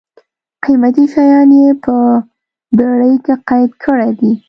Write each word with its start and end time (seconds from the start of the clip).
قېمتي 0.63 1.05
شیان 1.13 1.49
یې 1.61 1.69
په 1.83 1.95
بېړۍ 2.77 3.15
کې 3.25 3.33
قید 3.47 3.71
کړي 3.83 4.11
دي. 4.19 4.31